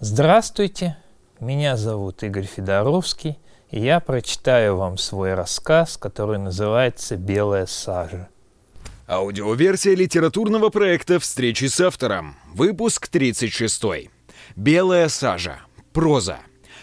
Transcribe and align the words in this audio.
Здравствуйте, 0.00 0.96
меня 1.40 1.76
зовут 1.76 2.22
Игорь 2.22 2.44
Федоровский, 2.44 3.36
и 3.68 3.80
я 3.80 3.98
прочитаю 3.98 4.76
вам 4.76 4.96
свой 4.96 5.34
рассказ, 5.34 5.96
который 5.96 6.38
называется 6.38 7.16
«Белая 7.16 7.66
сажа». 7.66 8.28
Аудиоверсия 9.08 9.96
литературного 9.96 10.68
проекта 10.68 11.18
«Встречи 11.18 11.64
с 11.64 11.80
автором». 11.80 12.36
Выпуск 12.54 13.08
36. 13.08 14.08
«Белая 14.54 15.08
сажа». 15.08 15.62
Проза. 15.92 16.38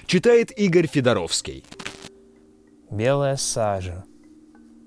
Читает 0.07 0.51
Игорь 0.59 0.87
Федоровский. 0.87 1.63
Белая 2.91 3.37
сажа. 3.37 4.03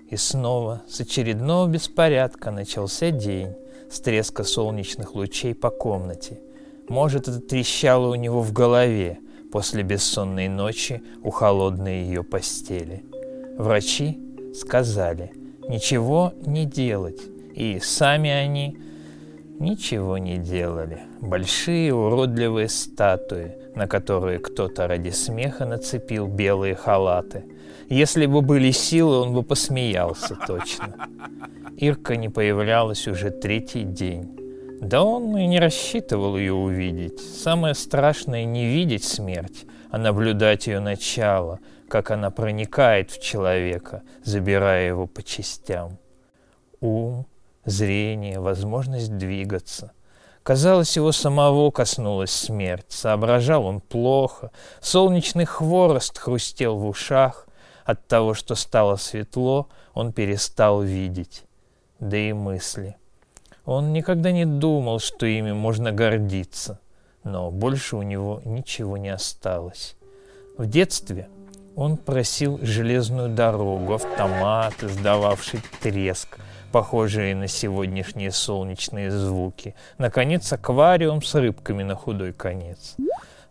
И 0.07 0.15
снова 0.17 0.83
с 0.87 0.99
очередного 1.01 1.67
беспорядка 1.67 2.51
начался 2.51 3.09
день 3.09 3.55
с 3.89 3.99
треска 3.99 4.43
солнечных 4.43 5.15
лучей 5.15 5.55
по 5.55 5.71
комнате– 5.71 6.41
может, 6.89 7.27
это 7.27 7.39
трещало 7.39 8.09
у 8.11 8.15
него 8.15 8.41
в 8.41 8.51
голове 8.51 9.19
после 9.51 9.83
бессонной 9.83 10.47
ночи 10.47 11.01
у 11.23 11.29
холодной 11.29 12.03
ее 12.03 12.23
постели. 12.23 13.03
Врачи 13.57 14.19
сказали 14.53 15.31
ничего 15.67 16.33
не 16.45 16.65
делать, 16.65 17.21
и 17.53 17.79
сами 17.79 18.29
они 18.29 18.77
ничего 19.59 20.17
не 20.17 20.37
делали. 20.37 20.99
Большие 21.21 21.93
уродливые 21.93 22.69
статуи, 22.69 23.55
на 23.75 23.87
которые 23.87 24.39
кто-то 24.39 24.87
ради 24.87 25.09
смеха 25.09 25.65
нацепил 25.65 26.27
белые 26.27 26.75
халаты. 26.75 27.45
Если 27.89 28.25
бы 28.25 28.41
были 28.41 28.71
силы, 28.71 29.17
он 29.19 29.33
бы 29.33 29.43
посмеялся 29.43 30.35
точно. 30.47 30.95
Ирка 31.77 32.15
не 32.15 32.29
появлялась 32.29 33.07
уже 33.07 33.29
третий 33.29 33.83
день. 33.83 34.38
Да 34.81 35.03
он 35.03 35.35
и 35.37 35.45
не 35.45 35.59
рассчитывал 35.59 36.37
ее 36.37 36.53
увидеть. 36.53 37.19
Самое 37.19 37.75
страшное 37.75 38.45
не 38.45 38.65
видеть 38.65 39.03
смерть, 39.03 39.65
а 39.91 39.97
наблюдать 39.97 40.67
ее 40.67 40.79
начало, 40.79 41.59
как 41.89 42.11
она 42.11 42.31
проникает 42.31 43.11
в 43.11 43.21
человека, 43.21 44.03
забирая 44.23 44.87
его 44.87 45.05
по 45.05 45.21
частям. 45.21 45.99
Ум, 46.79 47.27
зрение, 47.65 48.39
возможность 48.39 49.17
двигаться. 49.17 49.91
Казалось, 50.43 50.95
его 50.95 51.11
самого 51.11 51.71
коснулась 51.71 52.31
смерть. 52.31 52.85
Соображал 52.87 53.65
он 53.65 53.81
плохо. 53.81 54.51
Солнечный 54.79 55.45
хворост 55.45 56.17
хрустел 56.17 56.77
в 56.77 56.87
ушах. 56.87 57.47
От 57.83 58.07
того, 58.07 58.33
что 58.33 58.55
стало 58.55 58.95
светло, 58.95 59.67
он 59.93 60.13
перестал 60.13 60.81
видеть. 60.81 61.43
Да 61.99 62.15
и 62.15 62.31
мысли. 62.31 62.95
Он 63.69 63.93
никогда 63.93 64.31
не 64.31 64.45
думал, 64.45 64.97
что 64.97 65.27
ими 65.27 65.51
можно 65.51 65.91
гордиться, 65.91 66.79
но 67.23 67.51
больше 67.51 67.97
у 67.97 68.01
него 68.01 68.41
ничего 68.43 68.97
не 68.97 69.09
осталось. 69.09 69.95
В 70.57 70.65
детстве 70.65 71.29
он 71.75 71.95
просил 71.95 72.57
железную 72.63 73.29
дорогу, 73.29 73.93
автомат, 73.93 74.73
издававший 74.81 75.61
треск, 75.83 76.39
похожие 76.71 77.35
на 77.35 77.47
сегодняшние 77.47 78.31
солнечные 78.31 79.11
звуки, 79.11 79.75
наконец, 79.99 80.51
аквариум 80.51 81.21
с 81.21 81.35
рыбками 81.35 81.83
на 81.83 81.93
худой 81.93 82.33
конец. 82.33 82.95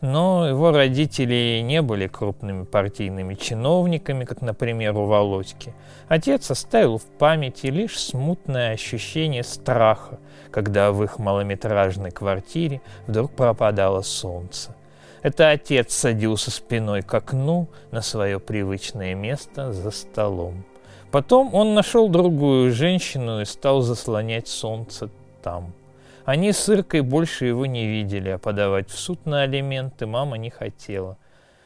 Но 0.00 0.48
его 0.48 0.70
родители 0.70 1.60
не 1.64 1.82
были 1.82 2.06
крупными 2.06 2.64
партийными 2.64 3.34
чиновниками, 3.34 4.24
как, 4.24 4.42
например, 4.42 4.96
у 4.96 5.06
Володьки. 5.06 5.74
Отец 6.06 6.50
оставил 6.52 6.98
в 6.98 7.04
памяти 7.04 7.66
лишь 7.66 7.98
смутное 7.98 8.72
ощущение 8.72 9.42
страха, 9.42 10.20
когда 10.52 10.92
в 10.92 11.02
их 11.02 11.18
малометражной 11.18 12.12
квартире 12.12 12.80
вдруг 13.08 13.32
пропадало 13.32 14.02
солнце. 14.02 14.74
Это 15.22 15.50
отец 15.50 15.92
садился 15.94 16.52
спиной 16.52 17.02
к 17.02 17.12
окну 17.12 17.66
на 17.90 18.00
свое 18.00 18.38
привычное 18.38 19.16
место 19.16 19.72
за 19.72 19.90
столом. 19.90 20.64
Потом 21.10 21.54
он 21.54 21.74
нашел 21.74 22.08
другую 22.08 22.70
женщину 22.72 23.40
и 23.40 23.44
стал 23.44 23.80
заслонять 23.80 24.46
солнце 24.46 25.08
там. 25.42 25.72
Они 26.28 26.52
с 26.52 26.68
Иркой 26.68 27.00
больше 27.00 27.46
его 27.46 27.64
не 27.64 27.86
видели, 27.86 28.28
а 28.28 28.38
подавать 28.38 28.90
в 28.90 28.98
суд 28.98 29.24
на 29.24 29.44
алименты 29.44 30.04
мама 30.04 30.36
не 30.36 30.50
хотела. 30.50 31.16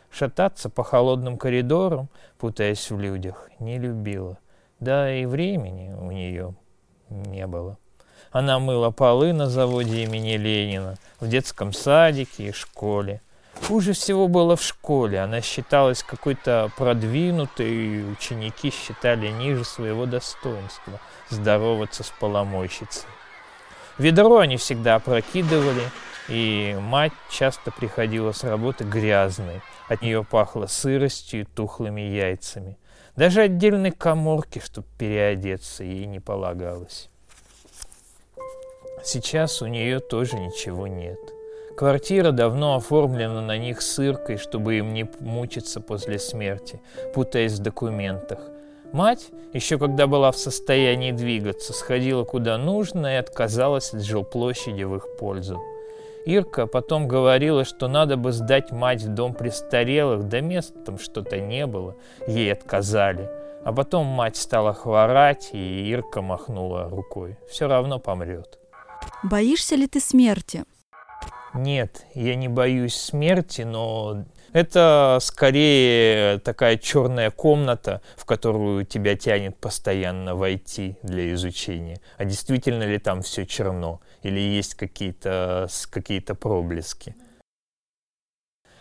Шататься 0.09 0.71
по 0.71 0.85
холодным 0.85 1.37
коридорам, 1.37 2.09
путаясь 2.39 2.89
в 2.89 2.97
людях, 2.97 3.51
не 3.59 3.77
любила. 3.77 4.39
Да 4.79 5.13
и 5.13 5.27
времени 5.27 5.93
у 5.93 6.13
нее 6.13 6.55
не 7.11 7.45
было. 7.49 7.77
Она 8.31 8.61
мыла 8.61 8.93
полы 8.93 9.33
на 9.33 9.49
заводе 9.49 10.05
имени 10.05 10.37
Ленина, 10.37 10.95
в 11.19 11.27
детском 11.27 11.73
садике 11.73 12.51
и 12.51 12.53
школе. 12.53 13.21
Хуже 13.67 13.95
всего 13.95 14.29
было 14.29 14.55
в 14.55 14.63
школе. 14.63 15.19
Она 15.19 15.41
считалась 15.41 16.05
какой-то 16.05 16.71
продвинутой, 16.77 17.69
и 17.69 18.05
ученики 18.05 18.71
считали 18.71 19.27
ниже 19.27 19.65
своего 19.65 20.07
достоинства 20.07 21.01
здороваться 21.31 22.05
с 22.05 22.11
поломойщицей. 22.21 23.09
Ведро 23.99 24.39
они 24.39 24.57
всегда 24.57 24.97
опрокидывали, 24.97 25.83
и 26.29 26.77
мать 26.81 27.13
часто 27.31 27.71
приходила 27.71 28.33
с 28.33 28.45
работы 28.45 28.85
грязной. 28.85 29.61
От 29.89 30.03
нее 30.03 30.25
пахло 30.25 30.67
сыростью 30.67 31.43
и 31.43 31.45
тухлыми 31.45 32.01
яйцами. 32.01 32.79
Даже 33.17 33.43
отдельной 33.43 33.91
коморки, 33.91 34.63
чтобы 34.65 34.87
переодеться, 34.99 35.85
ей 35.85 36.07
не 36.07 36.21
полагалось. 36.21 37.11
Сейчас 39.05 39.61
у 39.61 39.67
нее 39.67 40.01
тоже 40.01 40.39
ничего 40.39 40.87
нет. 40.87 41.19
Квартира 41.77 42.31
давно 42.31 42.77
оформлена 42.77 43.41
на 43.41 43.59
них 43.59 43.83
сыркой, 43.83 44.37
чтобы 44.37 44.79
им 44.79 44.95
не 44.95 45.11
мучиться 45.21 45.81
после 45.81 46.19
смерти, 46.19 46.81
путаясь 47.15 47.55
в 47.55 47.59
документах. 47.63 48.39
Мать, 48.93 49.31
еще 49.55 49.79
когда 49.79 50.07
была 50.07 50.31
в 50.33 50.37
состоянии 50.37 51.13
двигаться, 51.13 51.73
сходила 51.73 52.25
куда 52.25 52.59
нужно 52.59 53.15
и 53.15 53.17
отказалась 53.17 53.95
от 53.95 54.03
жилплощади 54.03 54.83
в 54.83 54.97
их 54.97 55.17
пользу. 55.19 55.61
Ирка 56.27 56.67
потом 56.67 57.09
говорила, 57.09 57.65
что 57.65 57.89
надо 57.89 58.17
бы 58.17 58.33
сдать 58.33 58.71
мать 58.71 59.03
в 59.03 59.09
дом 59.09 59.35
престарелых, 59.35 60.29
да 60.29 60.41
мест 60.41 60.75
там 60.85 60.99
что-то 60.99 61.41
не 61.41 61.67
было, 61.67 61.97
ей 62.27 62.53
отказали. 62.53 63.31
А 63.65 63.73
потом 63.73 64.07
мать 64.07 64.37
стала 64.37 64.75
хворать, 64.75 65.51
и 65.53 65.91
Ирка 65.91 66.21
махнула 66.21 66.89
рукой. 66.91 67.37
Все 67.49 67.69
равно 67.69 67.99
помрет. 67.99 68.59
Боишься 69.23 69.75
ли 69.75 69.87
ты 69.87 70.01
смерти? 70.01 70.65
Нет, 71.55 72.07
я 72.15 72.35
не 72.35 72.49
боюсь 72.49 72.95
смерти, 72.95 73.63
но 73.63 74.25
это 74.53 75.19
скорее 75.21 76.39
такая 76.39 76.77
черная 76.77 77.31
комната, 77.31 78.01
в 78.17 78.25
которую 78.25 78.85
тебя 78.85 79.17
тянет 79.17 79.57
постоянно 79.57 80.35
войти 80.35 80.97
для 81.03 81.33
изучения. 81.35 82.01
А 82.19 82.25
действительно 82.25 82.83
ли 82.85 82.99
там 82.99 83.23
все 83.23 83.47
черно? 83.47 84.01
Или 84.23 84.41
есть 84.41 84.75
какие-то 84.75 85.69
какие 85.91 86.21
проблески? 86.21 87.15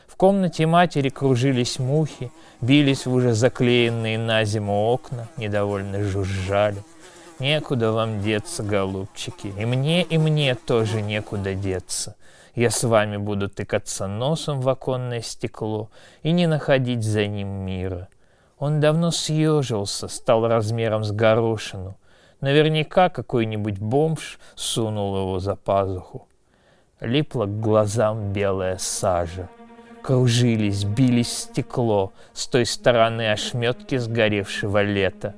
В 0.07 0.15
комнате 0.17 0.67
матери 0.67 1.09
кружились 1.09 1.79
мухи, 1.79 2.31
бились 2.59 3.05
в 3.05 3.13
уже 3.13 3.33
заклеенные 3.33 4.17
на 4.17 4.43
зиму 4.43 4.73
окна, 4.73 5.29
недовольно 5.37 6.03
жужжали. 6.03 6.83
Некуда 7.39 7.91
вам 7.91 8.21
деться, 8.21 8.61
голубчики, 8.61 9.47
и 9.57 9.65
мне, 9.65 10.03
и 10.03 10.17
мне 10.19 10.53
тоже 10.53 11.01
некуда 11.01 11.55
деться. 11.55 12.15
Я 12.55 12.69
с 12.69 12.83
вами 12.83 13.17
буду 13.17 13.49
тыкаться 13.49 14.07
носом 14.07 14.59
в 14.59 14.67
оконное 14.67 15.21
стекло 15.21 15.89
и 16.21 16.31
не 16.31 16.47
находить 16.47 17.03
за 17.03 17.27
ним 17.27 17.47
мира. 17.47 18.09
Он 18.59 18.79
давно 18.79 19.11
съежился, 19.11 20.07
стал 20.07 20.47
размером 20.47 21.03
с 21.03 21.11
горошину. 21.11 21.95
Наверняка 22.41 23.09
какой-нибудь 23.09 23.79
бомж 23.79 24.39
сунул 24.55 25.15
его 25.17 25.39
за 25.39 25.55
пазуху. 25.55 26.27
Липла 26.99 27.45
к 27.45 27.59
глазам 27.59 28.33
белая 28.33 28.77
сажа. 28.77 29.49
Кружились, 30.03 30.83
бились 30.83 31.43
стекло 31.43 32.11
с 32.33 32.47
той 32.47 32.65
стороны 32.65 33.31
ошметки 33.31 33.97
сгоревшего 33.97 34.81
лета. 34.81 35.35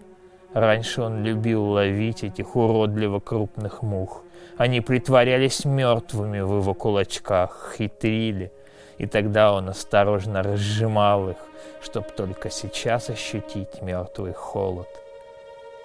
Раньше 0.54 1.02
он 1.02 1.24
любил 1.24 1.64
ловить 1.64 2.24
этих 2.24 2.56
уродливо 2.56 3.20
крупных 3.20 3.82
мух. 3.82 4.24
Они 4.58 4.82
притворялись 4.82 5.66
мертвыми 5.66 6.40
в 6.40 6.60
его 6.60 6.74
кулачках, 6.74 7.74
хитрили, 7.78 8.52
и 8.98 9.08
тогда 9.08 9.54
он 9.54 9.70
осторожно 9.70 10.44
разжимал 10.44 11.30
их, 11.30 11.38
чтобы 11.82 12.10
только 12.10 12.52
сейчас 12.52 13.10
ощутить 13.10 13.82
мертвый 13.82 14.34
холод. 14.34 14.88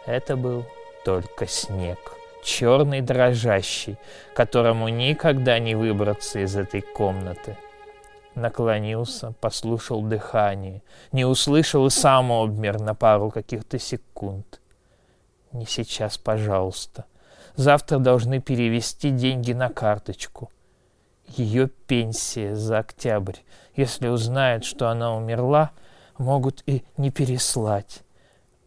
Это 0.05 0.37
был 0.37 0.67
только 1.05 1.47
снег, 1.47 1.99
черный 2.45 3.01
дрожащий, 3.01 3.97
которому 4.35 4.89
никогда 4.89 5.59
не 5.59 5.75
выбраться 5.75 6.41
из 6.41 6.55
этой 6.55 6.83
комнаты. 6.83 7.57
Наклонился, 8.35 9.33
послушал 9.41 10.03
дыхание, 10.03 10.83
не 11.11 11.25
услышал 11.25 11.87
и 11.87 11.91
сам 11.91 12.31
обмер 12.31 12.79
на 12.79 12.95
пару 12.95 13.31
каких-то 13.31 13.79
секунд. 13.79 14.61
«Не 15.53 15.65
сейчас, 15.65 16.19
пожалуйста», 16.19 17.07
Завтра 17.59 17.99
должны 17.99 18.41
перевести 18.41 19.11
деньги 19.11 19.53
на 19.53 19.69
карточку. 19.69 20.53
ее 21.27 21.69
пенсия 21.89 22.55
за 22.55 22.79
октябрь. 22.79 23.39
Если 23.75 24.07
узнает, 24.07 24.65
что 24.65 24.89
она 24.89 25.17
умерла, 25.17 25.73
могут 26.19 26.63
и 26.67 26.85
не 26.97 27.11
переслать. 27.11 28.03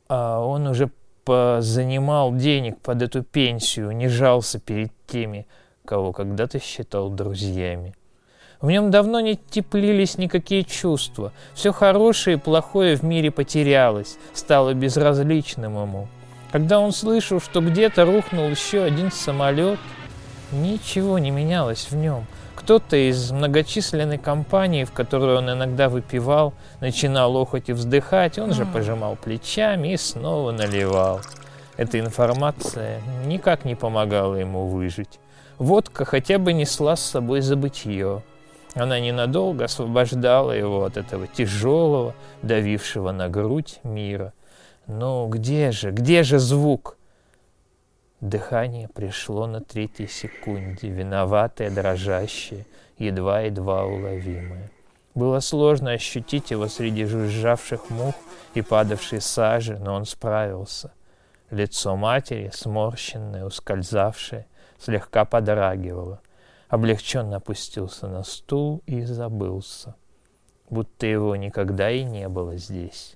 А 0.10 0.42
он 0.42 0.68
уже 0.68 0.92
занимал 1.26 2.36
денег 2.36 2.82
под 2.82 3.02
эту 3.02 3.24
пенсию, 3.24 3.92
не 3.92 4.10
жался 4.10 4.60
перед 4.60 4.92
теми, 5.08 5.48
кого 5.86 6.12
когда-то 6.12 6.60
считал 6.60 7.10
друзьями. 7.10 7.96
В 8.60 8.70
нем 8.70 8.92
давно 8.92 9.22
не 9.22 9.38
теплились 9.38 10.18
никакие 10.18 10.66
чувства. 10.66 11.32
Все 11.54 11.72
хорошее 11.72 12.36
и 12.36 12.40
плохое 12.40 12.98
в 12.98 13.04
мире 13.04 13.32
потерялось, 13.32 14.18
стало 14.34 14.74
безразличным 14.74 15.82
ему. 15.82 16.10
Когда 16.52 16.80
он 16.80 16.92
слышал, 16.92 17.40
что 17.40 17.62
где-то 17.62 18.06
рухнул 18.06 18.50
еще 18.50 18.84
один 18.84 19.12
самолет, 19.12 19.80
ничего 20.52 21.18
не 21.18 21.32
менялось 21.32 21.88
в 21.90 21.96
нем. 21.96 22.26
Кто-то 22.56 22.96
из 22.96 23.32
многочисленной 23.32 24.18
компании, 24.18 24.84
в 24.84 24.92
которой 24.92 25.38
он 25.38 25.50
иногда 25.50 25.90
выпивал, 25.90 26.54
начинал 26.80 27.36
охоть 27.38 27.70
и 27.70 27.74
вздыхать, 27.74 28.38
он 28.38 28.54
же 28.54 28.66
пожимал 28.66 29.16
плечами 29.16 29.94
и 29.94 29.98
снова 29.98 30.52
наливал. 30.52 31.22
Эта 31.78 32.00
информация 32.00 33.02
никак 33.26 33.66
не 33.66 33.76
помогала 33.76 34.36
ему 34.36 34.68
выжить. 34.68 35.20
Водка 35.58 36.06
хотя 36.06 36.38
бы 36.38 36.54
несла 36.54 36.96
с 36.96 37.02
собой 37.02 37.42
забытье. 37.42 38.24
Она 38.76 39.00
ненадолго 39.00 39.66
освобождала 39.66 40.52
его 40.52 40.84
от 40.84 40.98
этого 40.98 41.28
тяжелого, 41.28 42.14
давившего 42.42 43.12
на 43.12 43.30
грудь 43.30 43.80
мира. 43.84 44.34
Но 44.92 45.26
где 45.28 45.72
же, 45.72 45.92
где 45.92 46.22
же 46.22 46.38
звук? 46.38 46.98
Дыхание 48.20 48.90
пришло 48.90 49.48
на 49.48 49.62
третьей 49.62 50.08
секунде, 50.08 50.90
виноватое, 50.90 51.72
дрожащее, 51.72 52.66
едва-едва 52.98 53.86
уловимое. 53.86 54.70
Было 55.16 55.40
сложно 55.40 55.92
ощутить 55.92 56.52
его 56.52 56.68
среди 56.68 57.06
жужжавших 57.06 57.90
мух 57.90 58.16
и 58.54 58.62
падавшей 58.62 59.22
сажи, 59.22 59.80
но 59.80 59.96
он 59.96 60.04
справился. 60.04 60.92
Лицо 61.52 61.96
матери, 61.96 62.52
сморщенное, 62.54 63.46
ускользавшее, 63.46 64.46
слегка 64.78 65.24
подрагивало. 65.24 66.20
Облегченно 66.68 67.38
опустился 67.38 68.10
на 68.10 68.24
стул 68.24 68.84
и 68.88 69.04
забылся, 69.04 69.96
будто 70.70 71.06
его 71.06 71.38
никогда 71.38 71.90
и 71.90 72.04
не 72.04 72.28
было 72.28 72.58
здесь. 72.58 73.16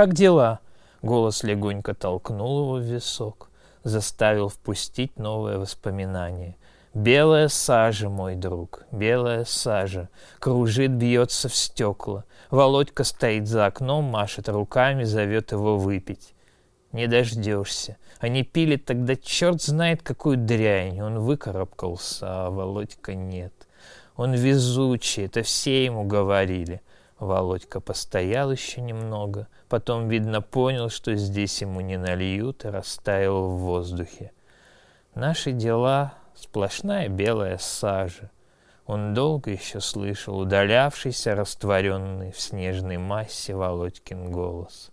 «Как 0.00 0.14
дела?»— 0.14 0.60
голос 1.02 1.42
легонько 1.42 1.92
толкнул 1.92 2.62
его 2.62 2.74
в 2.76 2.80
висок, 2.80 3.50
заставил 3.84 4.48
впустить 4.48 5.18
новое 5.18 5.58
воспоминание. 5.58 6.56
«Белая 6.94 7.48
сажа, 7.48 8.08
мой 8.08 8.34
друг, 8.34 8.84
белая 8.92 9.44
сажа, 9.44 10.08
кружит, 10.38 10.92
бьется 10.92 11.50
в 11.50 11.54
стекла. 11.54 12.24
Володька 12.50 13.04
стоит 13.04 13.46
за 13.46 13.66
окном, 13.66 14.06
машет 14.06 14.48
руками, 14.48 15.04
зовет 15.04 15.52
его 15.52 15.76
выпить. 15.76 16.32
Не 16.92 17.06
дождешься. 17.06 17.98
Они 18.20 18.42
пили 18.42 18.76
тогда 18.76 19.16
черт 19.16 19.60
знает 19.60 20.02
какую 20.02 20.38
дрянь. 20.38 20.98
Он 21.02 21.18
выкарабкался, 21.18 22.46
а 22.46 22.50
Володька 22.50 23.14
нет. 23.14 23.52
Он 24.16 24.32
везучий, 24.32 25.26
это 25.26 25.42
все 25.42 25.84
ему 25.84 26.04
говорили. 26.04 26.80
Володька 27.20 27.80
постоял 27.80 28.50
еще 28.50 28.80
немного, 28.80 29.46
потом, 29.68 30.08
видно, 30.08 30.40
понял, 30.40 30.88
что 30.88 31.14
здесь 31.16 31.60
ему 31.60 31.82
не 31.82 31.98
нальют, 31.98 32.64
и 32.64 32.68
растаял 32.68 33.50
в 33.50 33.58
воздухе. 33.58 34.32
Наши 35.14 35.52
дела— 35.52 36.14
сплошная 36.34 37.08
белая 37.08 37.58
сажа. 37.58 38.30
Он 38.86 39.12
долго 39.12 39.50
еще 39.50 39.80
слышал 39.80 40.38
удалявшийся, 40.38 41.34
растворенный 41.34 42.32
в 42.32 42.40
снежной 42.40 42.96
массе 42.96 43.54
Володькин 43.54 44.32
голос. 44.32 44.90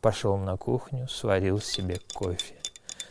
Пошел 0.00 0.38
на 0.38 0.56
кухню, 0.56 1.06
сварил 1.06 1.60
себе 1.60 2.00
кофе. 2.14 2.54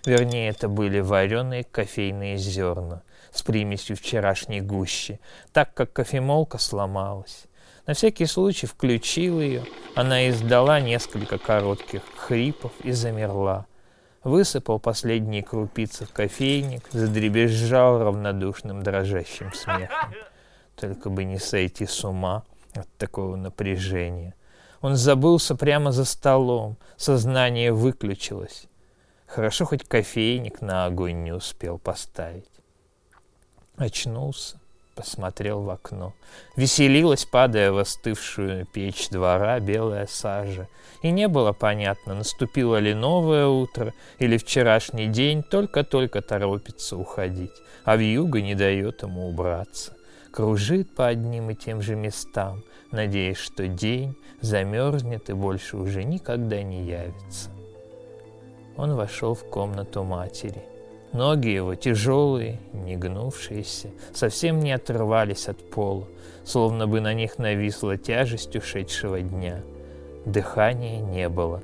Вернее, 0.03 0.49
это 0.49 0.67
были 0.67 0.99
вареные 0.99 1.63
кофейные 1.63 2.37
зерна 2.37 3.03
с 3.31 3.43
примесью 3.43 3.95
вчерашней 3.95 4.61
гущи, 4.61 5.19
так 5.53 5.75
как 5.75 5.93
кофемолка 5.93 6.57
сломалась. 6.57 7.45
На 7.87 7.93
всякий 7.93 8.25
случай 8.25 8.65
включил 8.65 9.39
ее, 9.39 9.63
она 9.95 10.27
издала 10.29 10.79
несколько 10.79 11.37
коротких 11.37 12.01
хрипов 12.15 12.71
и 12.83 12.91
замерла. 12.91 13.67
Высыпал 14.23 14.79
последние 14.79 15.43
крупицы 15.43 16.05
в 16.05 16.11
кофейник, 16.11 16.89
задребезжал 16.91 17.99
равнодушным 17.99 18.81
дрожащим 18.81 19.53
смехом. 19.53 20.13
Только 20.75 21.11
бы 21.11 21.23
не 21.25 21.37
сойти 21.37 21.85
с 21.85 22.03
ума 22.03 22.43
от 22.73 22.87
такого 22.97 23.35
напряжения. 23.35 24.33
Он 24.81 24.95
забылся 24.95 25.55
прямо 25.55 25.91
за 25.91 26.05
столом, 26.05 26.77
сознание 26.97 27.71
выключилось. 27.71 28.65
Хорошо 29.27 29.65
хоть 29.65 29.87
кофейник 29.87 30.61
на 30.61 30.85
огонь 30.85 31.23
не 31.23 31.31
успел 31.31 31.77
поставить. 31.77 32.49
Очнулся, 33.77 34.59
посмотрел 34.95 35.61
в 35.61 35.69
окно. 35.69 36.13
Веселилась, 36.55 37.25
падая 37.25 37.71
в 37.71 37.77
остывшую 37.77 38.65
печь 38.65 39.09
двора, 39.09 39.59
белая 39.59 40.07
сажа. 40.07 40.67
И 41.01 41.11
не 41.11 41.27
было 41.27 41.51
понятно, 41.51 42.15
наступило 42.15 42.77
ли 42.77 42.93
новое 42.93 43.47
утро, 43.47 43.93
или 44.17 44.37
вчерашний 44.37 45.07
день 45.07 45.43
только-только 45.43 46.21
торопится 46.21 46.97
уходить, 46.97 47.53
а 47.83 47.95
вьюга 47.95 48.41
не 48.41 48.55
дает 48.55 49.03
ему 49.03 49.27
убраться. 49.29 49.93
Кружит 50.31 50.95
по 50.95 51.07
одним 51.07 51.49
и 51.51 51.55
тем 51.55 51.81
же 51.81 51.95
местам, 51.95 52.63
надеясь, 52.91 53.37
что 53.37 53.67
день 53.67 54.15
замерзнет 54.41 55.29
и 55.29 55.33
больше 55.33 55.77
уже 55.77 56.03
никогда 56.03 56.61
не 56.63 56.83
явится. 56.83 57.51
Он 58.77 58.95
вошел 58.95 59.33
в 59.35 59.47
комнату 59.49 60.03
матери— 60.03 60.63
Ноги 61.15 61.47
его, 61.47 61.75
тяжелые, 61.75 62.59
не 62.73 62.97
гнувшиеся, 62.97 63.91
совсем 64.13 64.59
не 64.59 64.73
отрывались 64.73 65.47
от 65.47 65.69
пола, 65.69 66.09
словно 66.43 66.87
бы 66.87 66.99
на 66.99 67.13
них 67.13 67.37
нависла 67.37 67.95
тяжесть 67.95 68.53
ушедшего 68.53 69.21
дня. 69.21 69.61
Дыхания 70.25 70.99
не 70.99 71.29
было. 71.29 71.63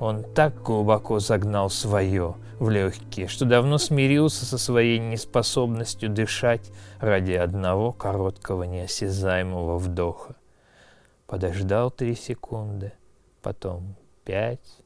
Он 0.00 0.24
так 0.24 0.60
глубоко 0.60 1.20
загнал 1.20 1.70
свое 1.70 2.34
в 2.58 2.68
легкие, 2.68 3.28
что 3.28 3.44
давно 3.44 3.78
смирился 3.78 4.44
со 4.44 4.58
своей 4.58 4.98
неспособностью 4.98 6.10
дышать 6.10 6.72
ради 6.98 7.34
одного 7.34 7.92
короткого 7.92 8.64
неосязаемого 8.64 9.78
вдоха. 9.78 10.34
Подождал 11.28 11.92
три 11.92 12.16
секунды, 12.16 12.90
потом 13.40 13.94
пять, 14.24 14.82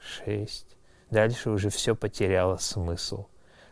шесть, 0.00 0.71
Дальше 1.12 1.50
уже 1.50 1.68
все 1.68 1.94
потеряло 1.94 2.56
смысл. 2.56 3.26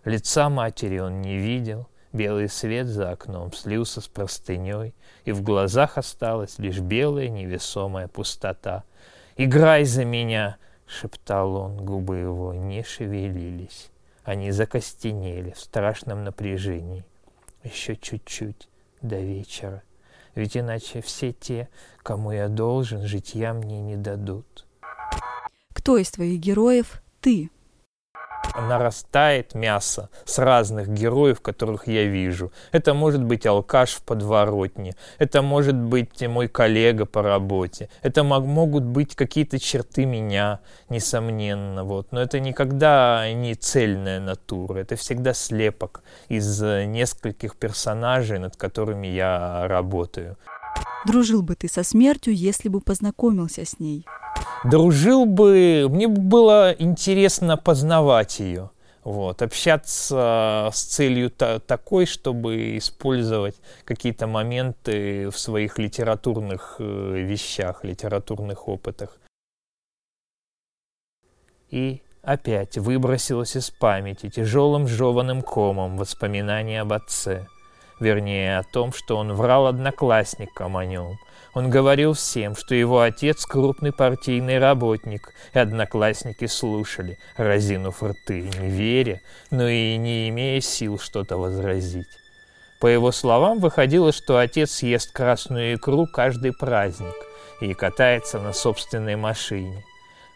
Лица 0.04 0.50
матери 0.50 0.98
он 0.98 1.22
не 1.22 1.38
видел, 1.38 1.88
белый 2.12 2.50
свет 2.50 2.86
за 2.86 3.12
окном 3.12 3.54
слился 3.54 4.02
с 4.02 4.08
простыней, 4.08 4.94
и 5.24 5.32
в 5.32 5.40
глазах 5.42 5.96
осталась 5.96 6.58
лишь 6.58 6.80
белая 6.80 7.28
невесомая 7.30 8.08
пустота. 8.08 8.84
«Играй 9.38 9.86
за 9.86 10.04
меня!»— 10.04 10.58
шептал 10.86 11.56
он, 11.56 11.78
губы 11.78 12.18
его 12.18 12.52
не 12.52 12.84
шевелились. 12.84 13.90
Они 14.22 14.50
закостенели 14.50 15.52
в 15.52 15.60
страшном 15.60 16.24
напряжении. 16.24 17.06
Еще 17.64 17.96
чуть-чуть 17.96 18.68
до 19.00 19.18
вечера, 19.18 19.82
ведь 20.34 20.58
иначе 20.58 21.00
все 21.00 21.32
те, 21.32 21.70
кому 22.02 22.32
я 22.32 22.48
должен, 22.48 23.06
житья 23.06 23.54
мне 23.54 23.80
не 23.80 23.96
дадут. 23.96 24.66
Кто 25.72 25.96
из 25.96 26.10
твоих 26.10 26.38
героев 26.38 27.00
ты. 27.20 27.50
Нарастает 28.56 29.54
мясо 29.54 30.08
с 30.24 30.38
разных 30.38 30.88
героев, 30.88 31.40
которых 31.40 31.86
я 31.86 32.04
вижу. 32.04 32.52
Это 32.72 32.94
может 32.94 33.22
быть 33.22 33.46
алкаш 33.46 33.90
в 33.92 34.02
подворотне, 34.02 34.94
это 35.18 35.42
может 35.42 35.76
быть 35.76 36.26
мой 36.26 36.48
коллега 36.48 37.04
по 37.04 37.22
работе, 37.22 37.90
это 38.02 38.24
могут 38.24 38.82
быть 38.84 39.14
какие-то 39.14 39.58
черты 39.58 40.06
меня, 40.06 40.60
несомненно. 40.88 41.84
Вот. 41.84 42.12
Но 42.12 42.22
это 42.22 42.40
никогда 42.40 43.30
не 43.32 43.54
цельная 43.54 44.20
натура, 44.20 44.78
это 44.78 44.96
всегда 44.96 45.34
слепок 45.34 46.02
из 46.28 46.60
нескольких 46.60 47.56
персонажей, 47.56 48.38
над 48.38 48.56
которыми 48.56 49.06
я 49.06 49.68
работаю. 49.68 50.36
Дружил 51.06 51.42
бы 51.42 51.56
ты 51.56 51.68
со 51.68 51.82
смертью, 51.82 52.34
если 52.34 52.68
бы 52.68 52.80
познакомился 52.80 53.64
с 53.64 53.80
ней? 53.80 54.04
Дружил 54.64 55.24
бы, 55.24 55.86
мне 55.88 56.08
было 56.08 56.72
интересно 56.72 57.56
познавать 57.56 58.40
ее. 58.40 58.70
Вот, 59.02 59.40
общаться 59.40 60.68
с 60.72 60.82
целью 60.82 61.30
та- 61.30 61.58
такой, 61.58 62.04
чтобы 62.04 62.76
использовать 62.76 63.56
какие-то 63.86 64.26
моменты 64.26 65.30
в 65.30 65.38
своих 65.38 65.78
литературных 65.78 66.76
э, 66.78 67.20
вещах, 67.20 67.82
литературных 67.82 68.68
опытах. 68.68 69.18
И 71.70 72.02
Опять 72.22 72.76
выбросилось 72.76 73.56
из 73.56 73.70
памяти 73.70 74.28
тяжелым 74.28 74.86
жеванным 74.86 75.40
комом 75.40 75.96
воспоминание 75.96 76.82
об 76.82 76.92
отце. 76.92 77.46
Вернее, 78.00 78.58
о 78.58 78.62
том, 78.62 78.94
что 78.94 79.18
он 79.18 79.34
врал 79.34 79.66
одноклассникам 79.66 80.78
о 80.78 80.86
нем. 80.86 81.18
Он 81.52 81.68
говорил 81.68 82.14
всем, 82.14 82.56
что 82.56 82.74
его 82.74 83.00
отец 83.00 83.44
крупный 83.44 83.92
партийный 83.92 84.58
работник, 84.58 85.34
и 85.52 85.58
одноклассники 85.58 86.46
слушали, 86.46 87.18
разинув 87.36 88.02
рты, 88.02 88.48
не 88.58 88.70
веря, 88.70 89.20
но 89.50 89.68
и 89.68 89.96
не 89.98 90.30
имея 90.30 90.60
сил 90.62 90.98
что-то 90.98 91.36
возразить. 91.36 92.08
По 92.80 92.86
его 92.86 93.12
словам, 93.12 93.58
выходило, 93.58 94.12
что 94.12 94.38
отец 94.38 94.82
ест 94.82 95.12
красную 95.12 95.74
икру 95.74 96.06
каждый 96.06 96.52
праздник 96.52 97.14
и 97.60 97.74
катается 97.74 98.38
на 98.38 98.54
собственной 98.54 99.16
машине. 99.16 99.84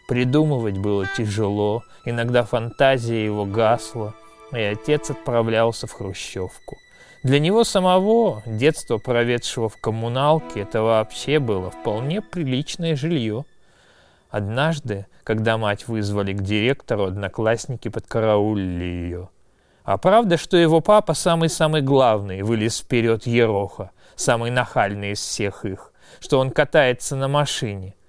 Придумывать 0.07 0.77
было 0.77 1.07
тяжело, 1.17 1.83
иногда 2.03 2.43
фантазия 2.43 3.25
его 3.25 3.45
гасла, 3.45 4.13
и 4.51 4.59
отец 4.59 5.09
отправлялся 5.09 5.87
в 5.87 5.93
Хрущевку. 5.93 6.77
Для 7.25 7.39
него 7.39 7.63
самого, 7.63 8.43
детство 8.45 8.99
проведшего 8.99 9.67
в 9.67 9.81
коммуналке, 9.81 10.61
это 10.61 10.83
вообще 10.83 11.39
было 11.39 11.71
вполне 11.71 12.21
приличное 12.21 12.95
жилье. 12.95 13.45
Однажды, 14.29 15.07
когда 15.23 15.57
мать 15.57 15.87
вызвали 15.87 16.33
к 16.33 16.41
директору, 16.41 17.05
одноклассники 17.05 17.87
подкараулили 17.87 18.85
ее. 18.85 19.29
А 19.83 19.97
правда, 19.97 20.37
что 20.37 20.55
его 20.55 20.81
папа 20.81 21.15
самый-самый 21.15 21.81
главный, 21.81 22.43
вылез 22.43 22.79
вперед 22.79 23.25
Ероха, 23.25 23.89
самый 24.15 24.51
нахальный 24.51 25.13
из 25.13 25.19
всех 25.19 25.65
их, 25.65 25.91
что 26.19 26.39
он 26.39 26.51
катается 26.51 27.15
на 27.15 27.27
машине– 27.27 27.95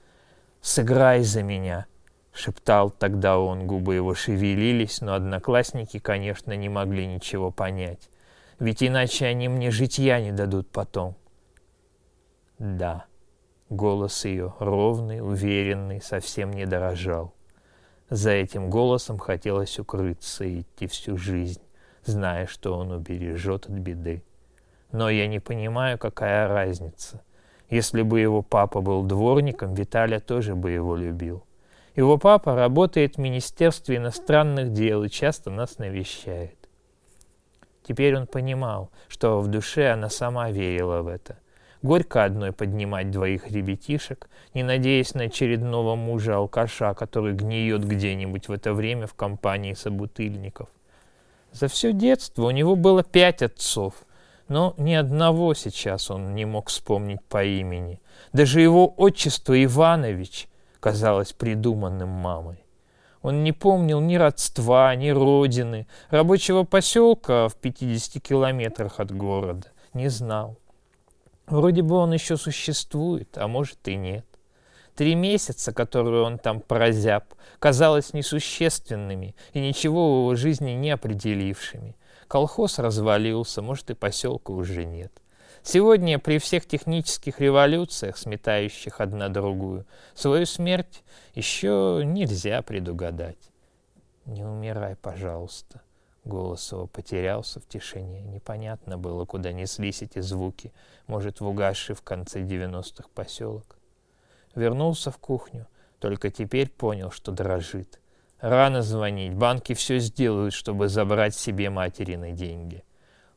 «Сыграй 0.66 1.22
за 1.22 1.44
меня»,— 1.44 1.86
шептал 2.34 2.90
тогда 2.90 3.38
он, 3.38 3.68
губы 3.68 3.94
его 3.94 4.16
шевелились, 4.16 5.00
но 5.00 5.14
одноклассники, 5.14 6.00
конечно, 6.00 6.56
не 6.56 6.68
могли 6.68 7.06
ничего 7.06 7.52
понять. 7.52 8.10
Ведь 8.58 8.82
иначе 8.82 9.26
они 9.26 9.48
мне 9.48 9.70
житья 9.70 10.20
не 10.20 10.32
дадут 10.32 10.70
потом. 10.70 11.14
Да, 12.58 13.04
голос 13.68 14.24
ее, 14.24 14.54
ровный, 14.58 15.20
уверенный, 15.20 16.00
совсем 16.00 16.52
не 16.52 16.64
дорожал. 16.64 17.34
За 18.08 18.30
этим 18.30 18.70
голосом 18.70 19.18
хотелось 19.18 19.78
укрыться 19.78 20.44
и 20.44 20.60
идти 20.60 20.86
всю 20.86 21.18
жизнь, 21.18 21.60
зная, 22.04 22.46
что 22.46 22.78
он 22.78 22.92
убережет 22.92 23.66
от 23.66 23.72
беды. 23.72 24.22
Но 24.92 25.10
я 25.10 25.26
не 25.26 25.40
понимаю, 25.40 25.98
какая 25.98 26.48
разница. 26.48 27.22
Если 27.68 28.02
бы 28.02 28.20
его 28.20 28.42
папа 28.42 28.80
был 28.80 29.02
дворником, 29.02 29.74
Виталя 29.74 30.20
тоже 30.20 30.54
бы 30.54 30.70
его 30.70 30.96
любил. 30.96 31.44
Его 31.96 32.16
папа 32.16 32.54
работает 32.54 33.16
в 33.16 33.18
Министерстве 33.18 33.96
иностранных 33.96 34.72
дел 34.72 35.02
и 35.02 35.10
часто 35.10 35.50
нас 35.50 35.78
навещает. 35.78 36.55
Теперь 37.86 38.16
он 38.16 38.26
понимал, 38.26 38.90
что 39.06 39.40
в 39.40 39.46
душе 39.46 39.92
она 39.92 40.10
сама 40.10 40.50
верила 40.50 41.02
в 41.02 41.08
это. 41.08 41.36
Горько 41.82 42.24
одной 42.24 42.50
поднимать 42.50 43.12
двоих 43.12 43.48
ребятишек, 43.48 44.28
не 44.54 44.64
надеясь 44.64 45.14
на 45.14 45.24
очередного 45.24 45.94
мужа-алкаша, 45.94 46.94
который 46.94 47.34
гниет 47.34 47.86
где-нибудь 47.86 48.48
в 48.48 48.52
это 48.52 48.72
время 48.72 49.06
в 49.06 49.14
компании 49.14 49.74
собутыльников. 49.74 50.68
За 51.52 51.68
все 51.68 51.92
детство 51.92 52.46
у 52.46 52.50
него 52.50 52.74
было 52.74 53.04
пять 53.04 53.42
отцов, 53.42 53.94
но 54.48 54.74
ни 54.78 54.94
одного 54.94 55.54
сейчас 55.54 56.10
он 56.10 56.34
не 56.34 56.44
мог 56.44 56.70
вспомнить 56.70 57.22
по 57.28 57.44
имени. 57.44 58.00
Даже 58.32 58.60
его 58.60 58.92
отчество 58.96 59.62
Иванович 59.62 60.48
казалось 60.80 61.32
придуманным 61.32 62.08
мамой. 62.08 62.65
Он 63.22 63.44
не 63.44 63.52
помнил 63.52 64.00
ни 64.00 64.16
родства, 64.16 64.94
ни 64.94 65.10
родины, 65.10 65.86
рабочего 66.10 66.64
поселка 66.64 67.48
в 67.48 67.56
50 67.56 68.22
километрах 68.22 69.00
от 69.00 69.10
города. 69.10 69.68
Не 69.94 70.08
знал. 70.08 70.56
Вроде 71.46 71.82
бы 71.82 71.96
он 71.96 72.12
еще 72.12 72.36
существует, 72.36 73.36
а 73.38 73.48
может 73.48 73.86
и 73.88 73.96
нет. 73.96 74.26
Три 74.94 75.14
месяца, 75.14 75.72
которые 75.72 76.22
он 76.22 76.38
там 76.38 76.60
прозяб, 76.60 77.34
казалось 77.58 78.12
несущественными 78.12 79.34
и 79.52 79.60
ничего 79.60 80.06
в 80.06 80.20
его 80.20 80.34
жизни 80.36 80.70
не 80.72 80.90
определившими– 80.90 81.96
Колхоз 82.28 82.78
развалился, 82.78 83.62
может 83.62 83.90
и 83.90 83.94
поселка 83.94 84.52
уже 84.52 84.84
нет. 84.84 85.12
Сегодня 85.68 86.20
при 86.20 86.38
всех 86.38 86.64
технических 86.64 87.40
революциях, 87.40 88.18
сметающих 88.18 89.00
одна 89.00 89.28
другую, 89.28 89.84
свою 90.14 90.46
смерть 90.46 91.02
еще 91.34 92.02
нельзя 92.04 92.62
предугадать. 92.62 93.50
«Не 94.26 94.44
умирай, 94.44 94.94
пожалуйста». 94.94 95.80
Голос 96.24 96.70
его 96.70 96.86
потерялся 96.86 97.58
в 97.58 97.66
тишине. 97.66 98.22
Непонятно 98.22 98.96
было, 98.96 99.24
куда 99.24 99.50
неслись 99.50 100.02
эти 100.02 100.20
звуки. 100.20 100.72
Может, 101.08 101.40
в 101.40 101.48
угасший 101.48 101.96
в 101.96 102.02
конце 102.02 102.42
девяностых 102.42 103.10
поселок. 103.10 103.76
Вернулся 104.54 105.10
в 105.10 105.18
кухню. 105.18 105.66
Только 105.98 106.30
теперь 106.30 106.68
понял, 106.68 107.10
что 107.10 107.32
дрожит. 107.32 108.00
Рано 108.38 108.82
звонить, 108.82 109.34
банки 109.34 109.74
все 109.74 109.98
сделают, 109.98 110.54
чтобы 110.54 110.86
забрать 110.86 111.34
себе 111.34 111.70
материны 111.70 112.30
деньги. 112.30 112.84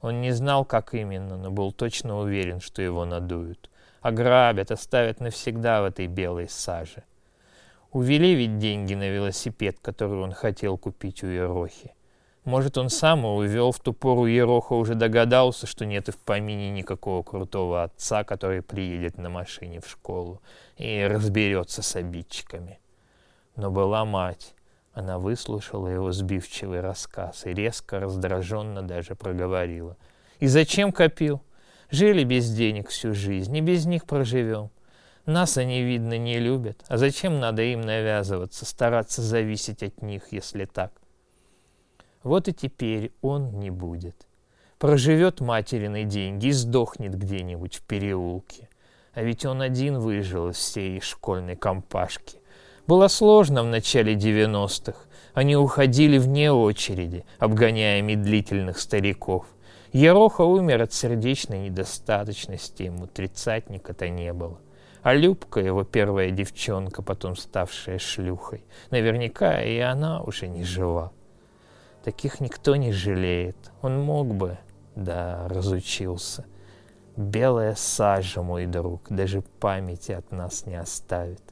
Он 0.01 0.21
не 0.21 0.31
знал, 0.31 0.65
как 0.65 0.93
именно, 0.93 1.37
но 1.37 1.51
был 1.51 1.71
точно 1.71 2.19
уверен, 2.19 2.61
что 2.61 2.81
его 2.81 3.05
надуют. 3.05 3.69
Ограбят, 4.01 4.71
оставят 4.71 5.19
навсегда 5.19 5.81
в 5.81 5.85
этой 5.85 6.07
белой 6.07 6.47
саже. 6.47 7.03
Увели 7.91 8.35
ведь 8.35 8.59
деньги 8.59 8.93
на 8.93 9.09
велосипед, 9.09 9.77
который 9.81 10.19
он 10.19 10.31
хотел 10.31 10.77
купить 10.77 11.23
у 11.23 11.27
Ерохи. 11.27 11.93
Может, 12.45 12.77
он 12.77 12.89
сам 12.89 13.19
его 13.19 13.35
увел 13.35 13.71
в 13.71 13.79
ту 13.79 13.93
пору 13.93 14.25
Ероха 14.25 14.73
уже 14.73 14.95
догадался, 14.95 15.67
что 15.67 15.85
нет 15.85 16.07
и 16.07 16.11
в 16.11 16.17
помине 16.17 16.71
никакого 16.71 17.21
крутого 17.21 17.83
отца, 17.83 18.23
который 18.23 18.61
приедет 18.61 19.17
на 19.17 19.29
машине 19.29 19.81
в 19.81 19.89
школу 19.89 20.41
и 20.77 21.03
разберется 21.03 21.81
с 21.81 21.95
обидчиками. 21.95 22.79
Но 23.55 23.69
была 23.69 24.05
мать, 24.05 24.55
она 24.93 25.19
выслушала 25.19 25.87
его 25.87 26.11
сбивчивый 26.11 26.81
рассказ 26.81 27.45
и 27.45 27.53
резко, 27.53 27.99
раздраженно 27.99 28.81
даже 28.81 29.15
проговорила. 29.15 29.97
«И 30.39 30.47
зачем 30.47 30.91
копил? 30.91 31.41
Жили 31.91 32.23
без 32.23 32.51
денег 32.51 32.89
всю 32.89 33.13
жизнь, 33.13 33.55
и 33.55 33.61
без 33.61 33.85
них 33.85 34.05
проживем. 34.05 34.69
Нас 35.25 35.57
они, 35.57 35.83
видно, 35.83 36.17
не 36.17 36.39
любят. 36.39 36.83
А 36.87 36.97
зачем 36.97 37.39
надо 37.39 37.61
им 37.61 37.81
навязываться, 37.81 38.65
стараться 38.65 39.21
зависеть 39.21 39.83
от 39.83 40.01
них, 40.01 40.31
если 40.31 40.65
так? 40.65 40.91
Вот 42.23 42.47
и 42.47 42.53
теперь 42.53 43.13
он 43.21 43.59
не 43.59 43.69
будет. 43.69 44.27
Проживет 44.77 45.39
материны 45.39 46.03
деньги 46.03 46.47
и 46.47 46.51
сдохнет 46.51 47.15
где-нибудь 47.15 47.75
в 47.75 47.81
переулке. 47.83 48.69
А 49.13 49.21
ведь 49.21 49.45
он 49.45 49.61
один 49.61 49.99
выжил 49.99 50.49
из 50.49 50.55
всей 50.55 50.99
школьной 51.01 51.55
компашки. 51.55 52.38
Было 52.89 53.07
сложно 53.07 53.61
в 53.61 53.67
начале 53.67 54.15
90-х. 54.15 54.97
Они 55.35 55.55
уходили 55.55 56.17
вне 56.17 56.51
очереди, 56.51 57.23
обгоняя 57.37 58.01
медлительных 58.01 58.79
стариков. 58.79 59.45
Ероха 59.93 60.41
умер 60.41 60.81
от 60.81 60.91
сердечной 60.91 61.69
недостаточности, 61.69 62.81
ему 62.81 63.05
тридцатника-то 63.05 64.09
не 64.09 64.33
было. 64.33 64.57
А 65.03 65.13
Любка, 65.13 65.59
его 65.59 65.83
первая 65.83 66.31
девчонка, 66.31 67.03
потом 67.03 67.35
ставшая 67.35 67.99
шлюхой, 67.99 68.65
наверняка 68.89 69.61
и 69.61 69.77
она 69.77 70.23
уже 70.23 70.47
не 70.47 70.63
жива. 70.63 71.11
Таких 72.03 72.39
никто 72.39 72.75
не 72.75 72.91
жалеет. 72.91 73.71
Он 73.83 74.01
мог 74.01 74.33
бы, 74.33 74.57
да, 74.95 75.47
разучился. 75.47 76.43
Белая 77.15 77.75
сажа, 77.75 78.41
мой 78.41 78.65
друг, 78.65 79.03
даже 79.09 79.43
памяти 79.59 80.13
от 80.13 80.31
нас 80.31 80.65
не 80.65 80.73
оставит. 80.73 81.43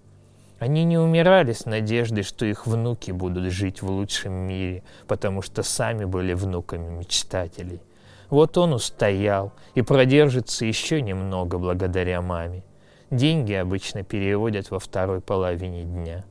Они 0.60 0.86
не 0.86 0.98
умирали 0.98 1.54
с 1.54 1.66
надеждой, 1.66 2.24
что 2.24 2.46
их 2.46 2.66
внуки 2.66 3.12
будут 3.12 3.52
жить 3.52 3.82
в 3.82 3.90
лучшем 3.90 4.34
мире, 4.34 4.84
потому 5.08 5.42
что 5.44 5.62
сами 5.62 6.06
были 6.06 6.34
внуками 6.34 6.90
мечтателей. 6.90 7.82
Вот 8.30 8.58
он 8.58 8.74
устоял 8.74 9.54
и 9.76 9.84
продержится 9.84 10.66
еще 10.66 11.02
немного 11.02 11.60
благодаря 11.60 12.22
маме. 12.22 12.64
Деньги 13.12 13.54
обычно 13.54 14.04
переводят 14.04 14.72
во 14.72 14.80
второй 14.80 15.22
половине 15.22 15.84
дня. 15.84 16.26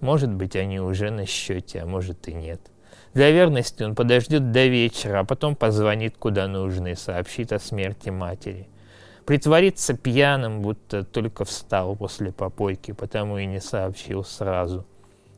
Может 0.00 0.32
быть, 0.32 0.56
они 0.56 0.78
уже 0.78 1.10
на 1.10 1.26
счете, 1.26 1.80
а 1.80 1.86
может 1.86 2.28
и 2.28 2.34
нет. 2.34 2.60
Для 3.14 3.30
верности 3.30 3.82
он 3.82 3.94
подождет 3.94 4.52
до 4.52 4.66
вечера, 4.66 5.20
а 5.20 5.24
потом 5.24 5.56
позвонит 5.56 6.16
куда 6.16 6.46
нужно 6.46 6.88
и 6.88 6.94
сообщит 6.94 7.52
о 7.52 7.58
смерти 7.58 8.10
матери– 8.10 8.68
Притвориться 9.26 9.94
пьяным, 9.94 10.62
будто 10.62 11.04
только 11.04 11.44
встал 11.44 11.94
после 11.96 12.32
попойки, 12.32 12.92
потому 12.92 13.38
и 13.38 13.46
не 13.46 13.60
сообщил 13.60 14.24
сразу. 14.24 14.84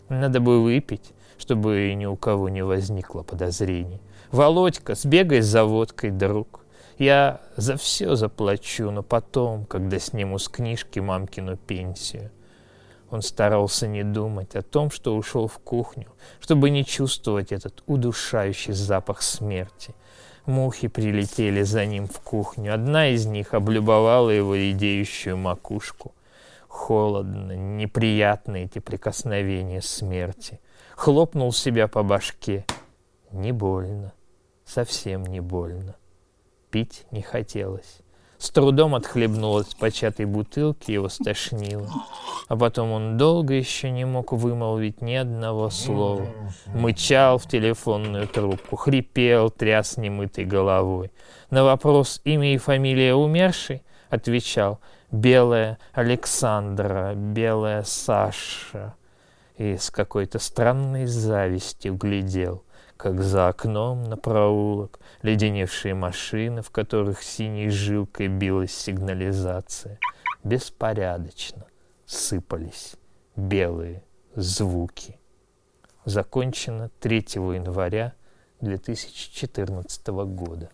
Надо 0.09 0.41
бы 0.41 0.63
выпить, 0.63 1.13
чтобы 1.39 1.93
ни 1.95 2.07
у 2.07 2.17
кого 2.17 2.49
не 2.49 2.63
возникло 2.63 3.23
подозрений. 3.23 4.01
«Володька, 4.31 4.95
сбегай 4.95 5.41
за 5.41 5.65
водкой, 5.65 6.11
друг. 6.11 6.61
Я 6.99 7.41
за 7.57 7.77
все 7.77 8.15
заплачу, 8.15 8.91
но 8.91 9.03
потом, 9.03 9.67
когда 9.67 9.99
сниму 9.99 10.39
с 10.39 10.49
книжки 10.49 11.01
мамкину 11.01 11.57
пенсию». 11.57 12.31
Он 13.11 13.21
старался 13.21 13.87
не 13.87 14.05
думать 14.05 14.57
о 14.57 14.63
том, 14.63 14.91
что 14.91 15.15
ушел 15.15 15.47
в 15.47 15.59
кухню, 15.59 16.07
чтобы 16.41 16.71
не 16.71 16.83
чувствовать 16.83 17.53
этот 17.53 17.83
удушающий 17.87 18.73
запах 18.73 19.21
смерти. 19.21 19.95
Мухи 20.47 20.89
прилетели 20.89 21.63
за 21.63 21.87
ним 21.87 22.09
в 22.09 22.21
кухню. 22.21 22.75
Одна 22.75 23.09
из 23.09 23.27
них 23.27 23.55
облюбовала 23.55 24.31
его 24.31 24.71
идеющую 24.73 25.37
макушку. 25.37 26.15
Холодно, 26.67 27.53
неприятные 27.53 28.65
эти 28.65 28.81
прикосновения 28.81 29.81
смерти. 29.81 30.61
Хлопнул 30.97 31.53
себя 31.53 31.87
по 31.87 32.03
башке. 32.03 32.65
Не 33.31 33.53
больно, 33.53 34.13
совсем 34.65 35.23
не 35.25 35.41
больно. 35.41 35.95
Пить 36.71 37.07
не 37.13 37.23
хотелось. 37.23 38.01
С 38.43 38.51
трудом 38.51 38.97
отхлебнул 38.97 39.59
от 39.59 39.77
початой 39.77 40.27
бутылки, 40.27 40.91
его 40.91 41.09
стошнило. 41.09 41.89
А 42.49 42.57
потом 42.57 42.91
он 42.91 43.17
долго 43.17 43.55
еще 43.55 43.89
не 43.89 44.05
мог 44.05 44.33
вымолвить 44.33 45.01
ни 45.01 45.15
одного 45.15 45.71
слова. 45.71 46.27
Мычал 46.75 47.39
в 47.39 47.47
телефонную 47.47 48.27
трубку, 48.27 48.75
хрипел, 48.75 49.49
тряс 49.49 49.97
немытой 49.97 50.45
головой. 50.45 51.13
На 51.51 51.63
вопрос 51.63 52.21
имя 52.25 52.53
и 52.53 52.59
фамилия 52.59 53.15
умершей 53.15 53.85
отвечал 54.11 54.81
«Белая 55.13 55.79
Александра, 55.93 57.15
Белая 57.15 57.85
Саша». 57.85 58.97
И 59.57 59.77
с 59.77 59.89
какой-то 59.89 60.41
странной 60.41 61.07
завистью 61.07 61.95
глядел– 61.95 62.65
как 63.03 63.21
за 63.21 63.49
окном 63.49 64.05
на 64.05 64.17
проулок, 64.17 65.01
леденевшие 65.23 65.93
машины, 65.93 66.63
в 66.63 66.71
которых 66.71 67.25
синей 67.25 67.69
жилкой 67.69 68.29
билась 68.29 68.73
сигнализация, 68.73 69.99
беспорядочно 70.45 71.67
сыпались 72.07 72.95
белые 73.35 74.05
звуки. 74.37 75.19
Закончено 76.05 76.91
3 77.01 77.17
января 77.57 78.13
2014 78.61 80.07
года. 80.07 80.71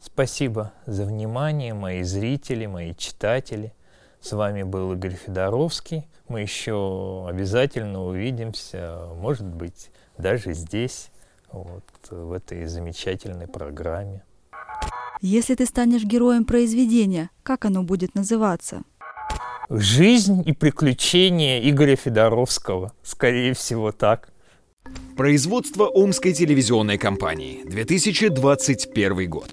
Спасибо 0.00 0.74
за 0.84 1.06
внимание, 1.06 1.72
мои 1.72 2.02
зрители, 2.02 2.66
мои 2.66 2.94
читатели. 2.94 3.72
С 4.20 4.32
вами 4.32 4.64
был 4.64 4.92
Игорь 4.92 5.14
Федоровский. 5.14 6.10
Мы 6.28 6.42
еще 6.42 7.26
обязательно 7.26 8.04
увидимся, 8.04 9.08
может 9.14 9.46
быть, 9.46 9.90
даже 10.18 10.52
здесь 10.52 11.10
вот, 11.52 11.84
в 12.10 12.32
этой 12.32 12.66
замечательной 12.66 13.46
программе. 13.46 14.22
Если 15.20 15.54
ты 15.54 15.66
станешь 15.66 16.04
героем 16.04 16.44
произведения, 16.44 17.30
как 17.42 17.64
оно 17.64 17.82
будет 17.82 18.14
называться? 18.14 18.82
Жизнь 19.68 20.42
и 20.46 20.52
приключения 20.52 21.60
Игоря 21.68 21.96
Федоровского. 21.96 22.92
Скорее 23.02 23.52
всего, 23.52 23.92
так. 23.92 24.30
Производство 25.16 25.86
Омской 25.86 26.32
телевизионной 26.32 26.96
компании. 26.96 27.62
2021 27.64 29.28
год. 29.28 29.50